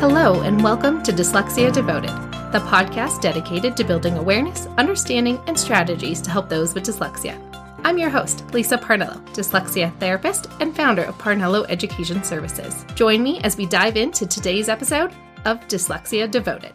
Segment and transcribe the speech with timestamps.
[0.00, 2.08] Hello, and welcome to Dyslexia Devoted,
[2.52, 7.38] the podcast dedicated to building awareness, understanding, and strategies to help those with dyslexia.
[7.84, 12.86] I'm your host, Lisa Parnello, dyslexia therapist and founder of Parnello Education Services.
[12.94, 15.12] Join me as we dive into today's episode
[15.44, 16.72] of Dyslexia Devoted.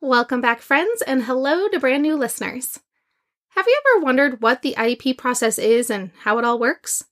[0.00, 2.78] Welcome back, friends, and hello to brand new listeners.
[3.56, 7.02] Have you ever wondered what the IEP process is and how it all works?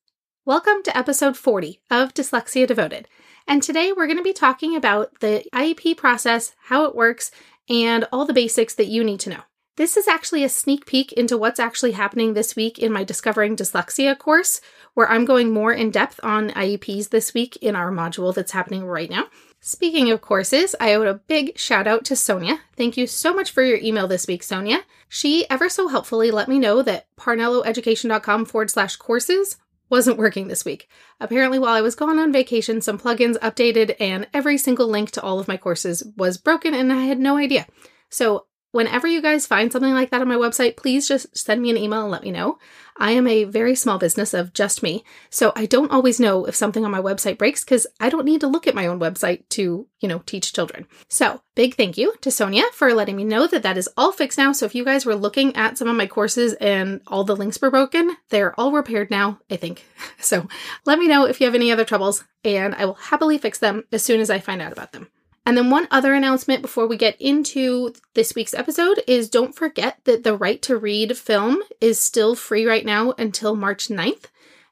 [0.47, 3.09] Welcome to episode 40 of Dyslexia Devoted.
[3.49, 7.31] And today we're going to be talking about the IEP process, how it works,
[7.67, 9.41] and all the basics that you need to know.
[9.77, 13.57] This is actually a sneak peek into what's actually happening this week in my Discovering
[13.57, 14.61] Dyslexia course,
[14.93, 18.85] where I'm going more in depth on IEPs this week in our module that's happening
[18.85, 19.29] right now.
[19.61, 22.61] Speaking of courses, I owe a big shout out to Sonia.
[22.77, 24.81] Thank you so much for your email this week, Sonia.
[25.09, 29.57] She ever so helpfully let me know that parnelloeducation.com forward slash courses
[29.95, 30.89] wasn't working this week.
[31.21, 35.23] Apparently, while I was gone on vacation, some plugins updated and every single link to
[35.23, 37.65] all of my courses was broken and I had no idea.
[38.11, 41.71] So whenever you guys find something like that on my website, please just send me
[41.71, 42.59] an email and let me know.
[42.97, 46.57] I am a very small business of just me, so I don't always know if
[46.57, 49.49] something on my website breaks because I don't need to look at my own website
[49.51, 50.87] to, you know, teach children.
[51.09, 54.39] So, big thank you to Sonia for letting me know that that is all fixed
[54.39, 54.51] now.
[54.51, 57.61] So, if you guys were looking at some of my courses and all the links
[57.61, 59.87] were broken, they're all repaired now, I think.
[60.19, 60.49] So,
[60.85, 63.85] let me know if you have any other troubles, and I will happily fix them
[63.93, 65.09] as soon as I find out about them.
[65.47, 69.99] And then one other announcement before we get into this week's episode is don't forget
[70.05, 74.25] that the right to read film is still free right now until March 9th.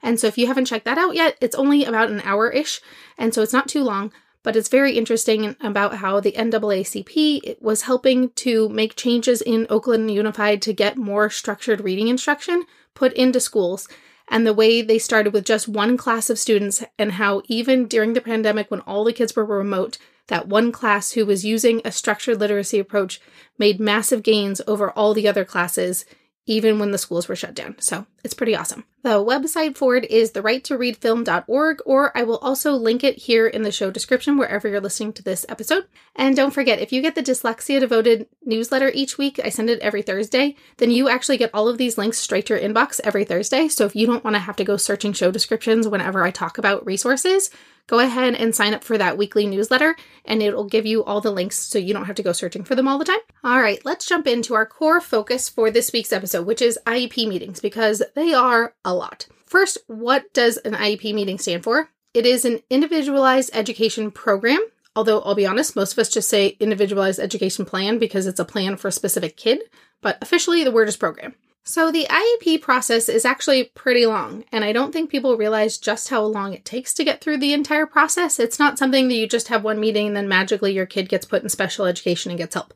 [0.03, 2.81] And so if you haven't checked that out yet, it's only about an hour ish.
[3.19, 4.13] And so it's not too long,
[4.43, 10.11] but it's very interesting about how the NAACP was helping to make changes in Oakland
[10.11, 13.89] Unified to get more structured reading instruction put into schools
[14.29, 18.15] and the way they started with just one class of students, and how even during
[18.15, 19.99] the pandemic, when all the kids were remote,
[20.33, 23.21] that one class who was using a structured literacy approach
[23.59, 26.07] made massive gains over all the other classes,
[26.47, 27.77] even when the schools were shut down.
[27.81, 28.87] So it's pretty awesome.
[29.03, 33.71] The website for it is therighttoreadfilm.org, or I will also link it here in the
[33.71, 35.87] show description wherever you're listening to this episode.
[36.17, 39.81] And don't forget, if you get the Dyslexia Devoted newsletter each week, I send it
[39.81, 43.27] every Thursday, then you actually get all of these links straight to your inbox every
[43.27, 43.69] Thursday.
[43.69, 46.57] So if you don't want to have to go searching show descriptions whenever I talk
[46.57, 47.51] about resources,
[47.87, 51.31] go ahead and sign up for that weekly newsletter and it'll give you all the
[51.31, 53.19] links so you don't have to go searching for them all the time.
[53.45, 57.29] All right, let's jump into our core focus for this week's episode, which is IEP
[57.29, 59.27] meetings, because they are a lot.
[59.45, 61.89] First, what does an IEP meeting stand for?
[62.15, 64.61] It is an individualized education program.
[64.95, 68.45] Although I'll be honest, most of us just say individualized education plan because it's a
[68.45, 69.63] plan for a specific kid,
[70.03, 71.35] but officially the word is program.
[71.65, 76.09] So, the IEP process is actually pretty long, and I don't think people realize just
[76.09, 78.41] how long it takes to get through the entire process.
[78.41, 81.25] It's not something that you just have one meeting and then magically your kid gets
[81.25, 82.75] put in special education and gets help.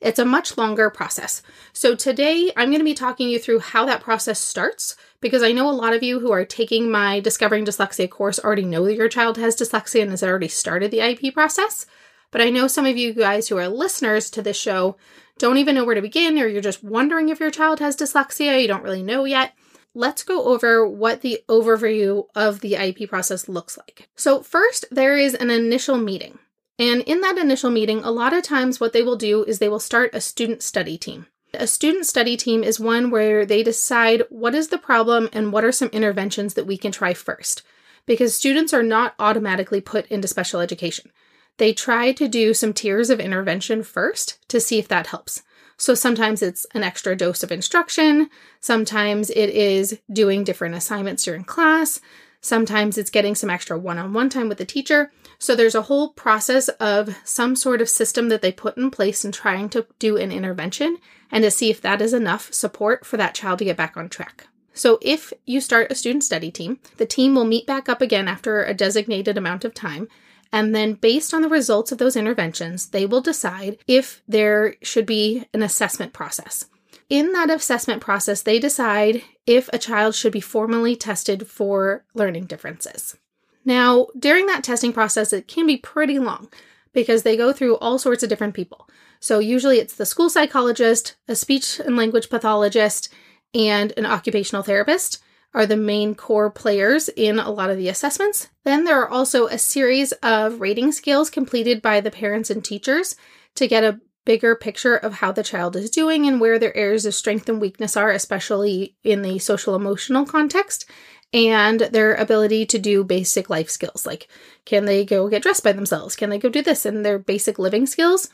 [0.00, 1.42] It's a much longer process.
[1.74, 5.52] So, today I'm going to be talking you through how that process starts because I
[5.52, 8.96] know a lot of you who are taking my Discovering Dyslexia course already know that
[8.96, 11.84] your child has dyslexia and has already started the IEP process.
[12.30, 14.96] But I know some of you guys who are listeners to this show
[15.38, 18.60] don't even know where to begin, or you're just wondering if your child has dyslexia,
[18.60, 19.54] you don't really know yet,
[19.94, 24.08] let's go over what the overview of the IEP process looks like.
[24.16, 26.38] So, first, there is an initial meeting.
[26.78, 29.68] And in that initial meeting, a lot of times what they will do is they
[29.68, 31.26] will start a student study team.
[31.54, 35.64] A student study team is one where they decide what is the problem and what
[35.64, 37.62] are some interventions that we can try first.
[38.06, 41.12] Because students are not automatically put into special education
[41.58, 45.42] they try to do some tiers of intervention first to see if that helps.
[45.76, 51.44] So sometimes it's an extra dose of instruction, sometimes it is doing different assignments during
[51.44, 52.00] class,
[52.40, 55.10] sometimes it's getting some extra one on one time with the teacher.
[55.38, 59.24] So there's a whole process of some sort of system that they put in place
[59.24, 60.98] in trying to do an intervention
[61.32, 64.08] and to see if that is enough support for that child to get back on
[64.08, 64.46] track.
[64.74, 68.26] So, if you start a student study team, the team will meet back up again
[68.26, 70.08] after a designated amount of time.
[70.52, 75.06] And then, based on the results of those interventions, they will decide if there should
[75.06, 76.66] be an assessment process.
[77.08, 82.46] In that assessment process, they decide if a child should be formally tested for learning
[82.46, 83.16] differences.
[83.64, 86.48] Now, during that testing process, it can be pretty long
[86.92, 88.88] because they go through all sorts of different people.
[89.20, 93.08] So, usually it's the school psychologist, a speech and language pathologist,
[93.54, 95.22] and an occupational therapist
[95.54, 98.48] are the main core players in a lot of the assessments.
[98.64, 103.16] Then there are also a series of rating scales completed by the parents and teachers
[103.56, 107.04] to get a bigger picture of how the child is doing and where their areas
[107.04, 110.88] of strength and weakness are, especially in the social emotional context,
[111.32, 114.28] and their ability to do basic life skills like
[114.64, 116.14] can they go get dressed by themselves?
[116.14, 116.84] Can they go do this?
[116.84, 118.28] And their basic living skills.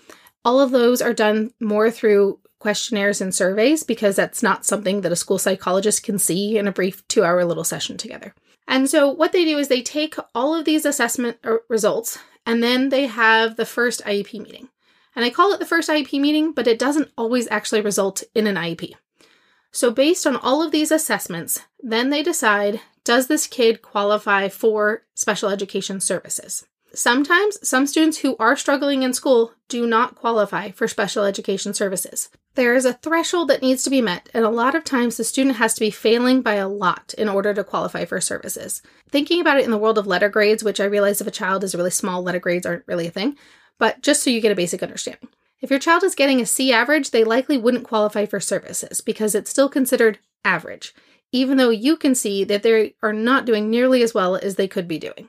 [0.44, 5.12] All of those are done more through questionnaires and surveys because that's not something that
[5.12, 8.34] a school psychologist can see in a brief two hour little session together.
[8.66, 12.62] And so, what they do is they take all of these assessment uh, results and
[12.62, 14.68] then they have the first IEP meeting.
[15.16, 18.46] And I call it the first IEP meeting, but it doesn't always actually result in
[18.46, 18.92] an IEP.
[19.72, 25.04] So, based on all of these assessments, then they decide does this kid qualify for
[25.14, 26.66] special education services?
[26.94, 32.30] Sometimes some students who are struggling in school do not qualify for special education services.
[32.54, 35.22] There is a threshold that needs to be met, and a lot of times the
[35.22, 38.82] student has to be failing by a lot in order to qualify for services.
[39.10, 41.62] Thinking about it in the world of letter grades, which I realize if a child
[41.62, 43.36] is really small, letter grades aren't really a thing,
[43.78, 45.28] but just so you get a basic understanding.
[45.60, 49.34] If your child is getting a C average, they likely wouldn't qualify for services because
[49.34, 50.94] it's still considered average,
[51.32, 54.68] even though you can see that they are not doing nearly as well as they
[54.68, 55.28] could be doing.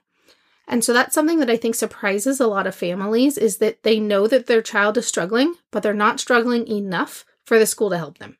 [0.71, 4.00] And so that's something that I think surprises a lot of families is that they
[4.00, 7.98] know that their child is struggling, but they're not struggling enough for the school to
[7.98, 8.38] help them.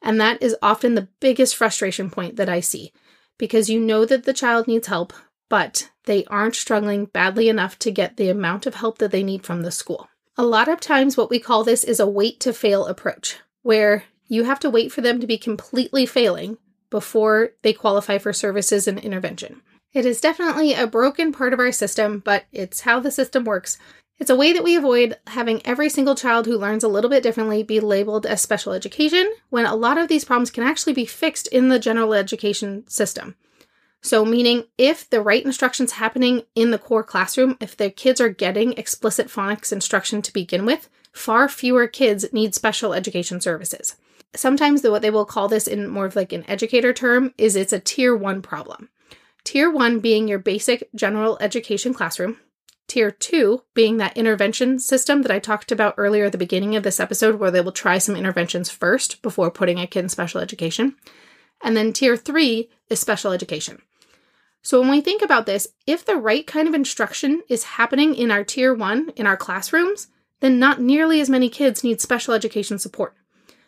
[0.00, 2.92] And that is often the biggest frustration point that I see
[3.36, 5.12] because you know that the child needs help,
[5.48, 9.44] but they aren't struggling badly enough to get the amount of help that they need
[9.44, 10.08] from the school.
[10.38, 14.04] A lot of times, what we call this is a wait to fail approach, where
[14.28, 16.58] you have to wait for them to be completely failing
[16.90, 19.62] before they qualify for services and intervention.
[19.92, 23.78] It is definitely a broken part of our system, but it's how the system works.
[24.18, 27.22] It's a way that we avoid having every single child who learns a little bit
[27.22, 31.04] differently be labeled as special education when a lot of these problems can actually be
[31.04, 33.36] fixed in the general education system.
[34.02, 38.28] So, meaning if the right instruction's happening in the core classroom, if the kids are
[38.28, 43.96] getting explicit phonics instruction to begin with, far fewer kids need special education services.
[44.34, 47.72] Sometimes, what they will call this in more of like an educator term is it's
[47.72, 48.88] a tier one problem.
[49.46, 52.38] Tier one being your basic general education classroom.
[52.88, 56.82] Tier two being that intervention system that I talked about earlier at the beginning of
[56.82, 60.40] this episode, where they will try some interventions first before putting a kid in special
[60.40, 60.96] education.
[61.62, 63.80] And then tier three is special education.
[64.62, 68.32] So when we think about this, if the right kind of instruction is happening in
[68.32, 70.08] our tier one, in our classrooms,
[70.40, 73.14] then not nearly as many kids need special education support.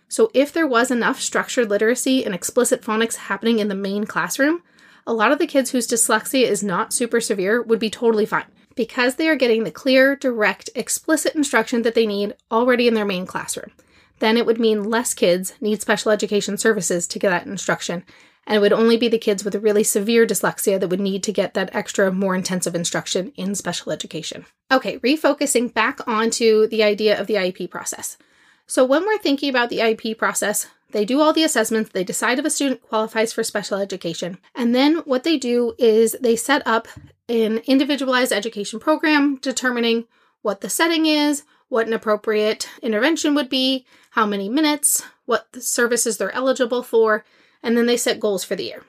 [0.09, 4.65] So if there was enough structured literacy and explicit phonics happening in the main classroom,
[5.09, 8.45] a lot of the kids whose dyslexia is not super severe would be totally fine
[8.77, 13.07] because they are getting the clear, direct, explicit instruction that they need already in their
[13.07, 13.73] main classroom.
[14.19, 18.05] Then it would mean less kids need special education services to get that instruction,
[18.47, 21.23] and it would only be the kids with a really severe dyslexia that would need
[21.23, 24.45] to get that extra, more intensive instruction in special education.
[24.71, 28.19] Okay, refocusing back onto the idea of the IEP process.
[28.67, 32.39] So, when we're thinking about the IEP process, they do all the assessments, they decide
[32.39, 34.39] if a student qualifies for special education.
[34.55, 36.89] And then what they do is they set up
[37.29, 40.07] an individualized education program determining
[40.41, 46.17] what the setting is, what an appropriate intervention would be, how many minutes, what services
[46.17, 47.25] they're eligible for,
[47.63, 48.83] and then they set goals for the year.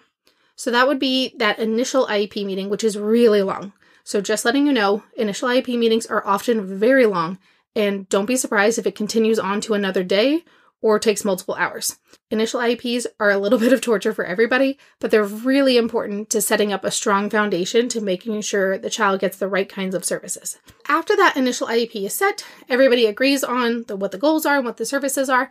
[0.55, 3.73] So that would be that initial IEP meeting, which is really long.
[4.05, 7.39] So just letting you know, initial IEP meetings are often very long,
[7.75, 10.45] and don't be surprised if it continues on to another day
[10.81, 11.97] or takes multiple hours.
[12.31, 16.41] Initial IEPs are a little bit of torture for everybody, but they're really important to
[16.41, 20.05] setting up a strong foundation to making sure the child gets the right kinds of
[20.05, 20.57] services.
[20.87, 24.65] After that initial IEP is set, everybody agrees on the, what the goals are and
[24.65, 25.49] what the services are.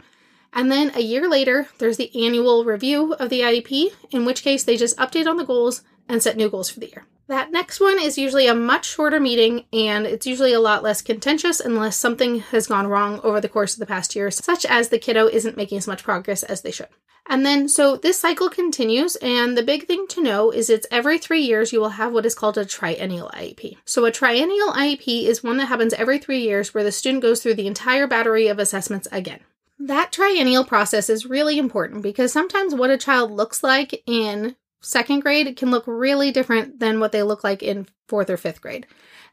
[0.53, 4.65] And then a year later, there's the annual review of the IEP, in which case
[4.65, 7.07] they just update on the goals and set new goals for the year.
[7.29, 11.03] That next one is usually a much shorter meeting and it's usually a lot less
[11.03, 14.89] contentious unless something has gone wrong over the course of the past year, such as
[14.89, 16.89] the kiddo isn't making as much progress as they should.
[17.31, 21.19] And then, so this cycle continues, and the big thing to know is it's every
[21.19, 23.77] three years you will have what is called a triennial IEP.
[23.85, 27.43] So, a triennial IEP is one that happens every three years where the student goes
[27.43, 29.41] through the entire battery of assessments again.
[29.79, 35.21] That triennial process is really important because sometimes what a child looks like in second
[35.21, 38.87] grade can look really different than what they look like in fourth or fifth grade.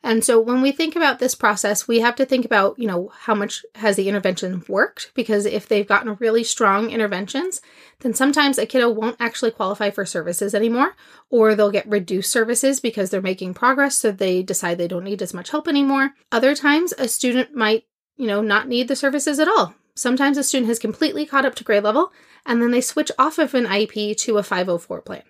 [0.04, 3.12] And so when we think about this process, we have to think about, you know,
[3.22, 5.12] how much has the intervention worked?
[5.16, 7.60] Because if they've gotten really strong interventions,
[8.02, 10.96] then sometimes a kiddo won't actually qualify for services anymore,
[11.32, 15.24] or they'll get reduced services because they're making progress, so they decide they don't need
[15.24, 16.12] as much help anymore.
[16.32, 17.86] Other times, a student might,
[18.16, 19.74] you know, not need the services at all.
[19.96, 22.12] Sometimes a student has completely caught up to grade level,
[22.46, 25.24] and then they switch off of an IEP to a 504 plan.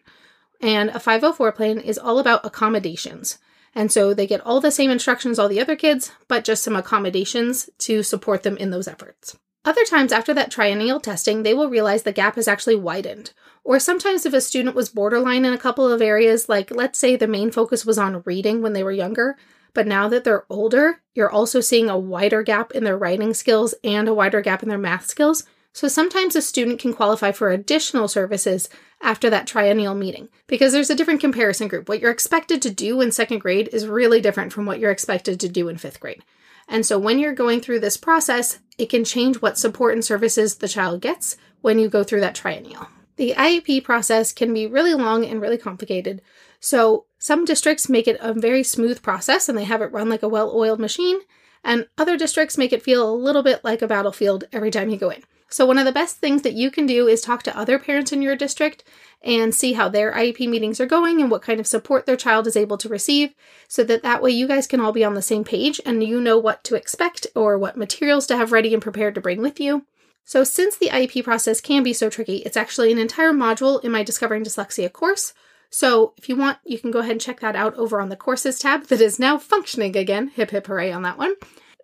[0.65, 3.37] And a 504 plan is all about accommodations.
[3.75, 6.63] And so they get all the same instructions as all the other kids, but just
[6.63, 9.37] some accommodations to support them in those efforts.
[9.63, 13.31] Other times after that triennial testing, they will realize the gap has actually widened.
[13.63, 17.15] Or sometimes if a student was borderline in a couple of areas, like let's say
[17.15, 19.37] the main focus was on reading when they were younger,
[19.75, 23.75] but now that they're older, you're also seeing a wider gap in their writing skills
[23.83, 25.43] and a wider gap in their math skills.
[25.75, 28.69] So sometimes a student can qualify for additional services
[29.01, 31.89] after that triennial meeting because there's a different comparison group.
[31.89, 35.37] What you're expected to do in second grade is really different from what you're expected
[35.41, 36.23] to do in fifth grade.
[36.69, 40.55] And so when you're going through this process, it can change what support and services
[40.55, 42.87] the child gets when you go through that triennial.
[43.17, 46.21] The IEP process can be really long and really complicated.
[46.61, 50.23] So some districts make it a very smooth process and they have it run like
[50.23, 51.19] a well oiled machine,
[51.65, 54.95] and other districts make it feel a little bit like a battlefield every time you
[54.95, 55.21] go in.
[55.49, 58.11] So, one of the best things that you can do is talk to other parents
[58.11, 58.83] in your district
[59.21, 62.47] and see how their IEP meetings are going and what kind of support their child
[62.47, 63.33] is able to receive
[63.67, 66.19] so that that way you guys can all be on the same page and you
[66.19, 69.59] know what to expect or what materials to have ready and prepared to bring with
[69.59, 69.85] you.
[70.23, 73.91] So, since the IEP process can be so tricky, it's actually an entire module in
[73.91, 75.33] my Discovering Dyslexia course.
[75.69, 78.15] So, if you want, you can go ahead and check that out over on the
[78.15, 80.29] courses tab that is now functioning again.
[80.29, 81.35] Hip hip hooray on that one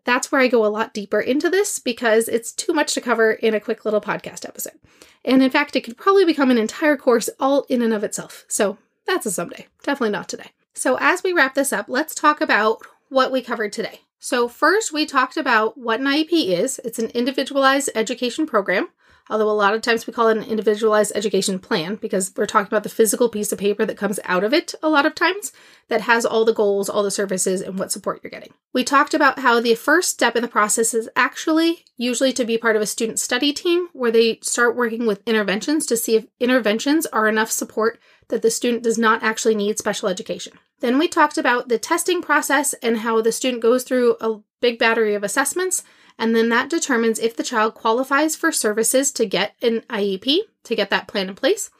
[0.03, 3.31] that's where I go a lot deeper into this because it's too much to cover
[3.31, 4.79] in a quick little podcast episode.
[5.24, 8.46] And in fact, it could probably become an entire course all in and of itself.
[8.48, 10.51] So that's a someday, definitely not today.
[10.74, 14.01] So as we wrap this up, let's talk about what we covered today.
[14.24, 18.89] So, first, we talked about what an IEP is it's an individualized education program
[19.32, 22.68] although a lot of times we call it an individualized education plan because we're talking
[22.68, 25.54] about the physical piece of paper that comes out of it a lot of times
[25.88, 28.54] that has all the goals, all the services, and what support you're getting.
[28.74, 32.58] We talked about how the first step in the process is actually usually to be
[32.58, 36.28] part of a student study team where they start working with interventions to see if
[36.40, 40.54] interventions are enough support that the student does not actually need special education.
[40.80, 44.80] Then we talked about the testing process and how the student goes through a big
[44.80, 45.84] battery of assessments
[46.22, 50.75] and then that determines if the child qualifies for services to get an IEP, to
[50.75, 51.72] get that plan in place,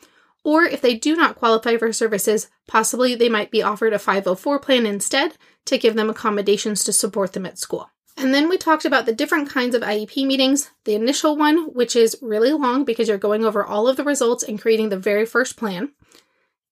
[0.44, 4.58] or if they do not qualify for services, possibly they might be offered a 504
[4.58, 7.92] plan instead to give them accommodations to support them at school.
[8.18, 10.72] And then we talked about the different kinds of IEP meetings.
[10.86, 14.42] The initial one, which is really long because you're going over all of the results
[14.42, 15.92] and creating the very first plan.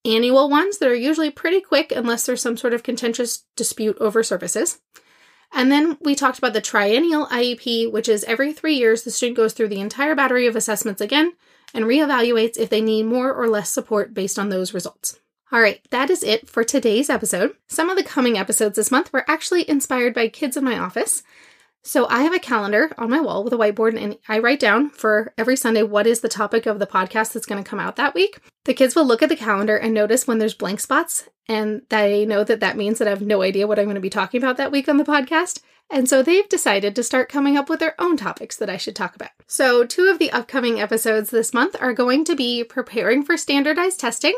[0.04, 4.24] Annual ones that are usually pretty quick unless there's some sort of contentious dispute over
[4.24, 4.80] services.
[5.52, 9.38] And then we talked about the triennial IEP, which is every three years the student
[9.38, 11.34] goes through the entire battery of assessments again
[11.74, 15.20] and reevaluates if they need more or less support based on those results.
[15.52, 17.56] All right, that is it for today's episode.
[17.68, 21.24] Some of the coming episodes this month were actually inspired by kids in my office.
[21.84, 24.90] So I have a calendar on my wall with a whiteboard and I write down
[24.90, 27.96] for every Sunday what is the topic of the podcast that's going to come out
[27.96, 28.40] that week.
[28.66, 32.26] The kids will look at the calendar and notice when there's blank spots and they
[32.26, 34.42] know that that means that I have no idea what I'm going to be talking
[34.42, 35.62] about that week on the podcast.
[35.90, 38.96] And so they've decided to start coming up with their own topics that I should
[38.96, 39.32] talk about.
[39.48, 44.00] So, two of the upcoming episodes this month are going to be preparing for standardized
[44.00, 44.36] testing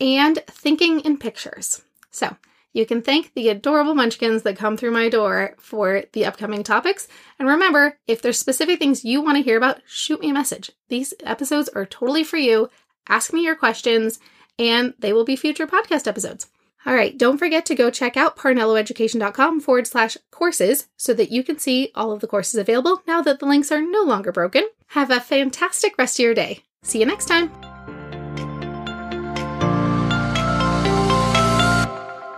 [0.00, 1.82] and thinking in pictures.
[2.10, 2.36] So,
[2.76, 7.08] you can thank the adorable munchkins that come through my door for the upcoming topics.
[7.38, 10.70] And remember, if there's specific things you want to hear about, shoot me a message.
[10.90, 12.68] These episodes are totally for you.
[13.08, 14.20] Ask me your questions,
[14.58, 16.48] and they will be future podcast episodes.
[16.84, 21.42] All right, don't forget to go check out parnelloeducation.com forward slash courses so that you
[21.42, 24.68] can see all of the courses available now that the links are no longer broken.
[24.88, 26.60] Have a fantastic rest of your day.
[26.82, 27.75] See you next time.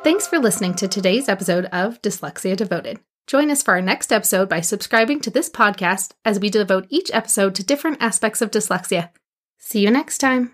[0.09, 2.99] Thanks for listening to today's episode of Dyslexia Devoted.
[3.27, 7.11] Join us for our next episode by subscribing to this podcast as we devote each
[7.12, 9.11] episode to different aspects of dyslexia.
[9.59, 10.53] See you next time.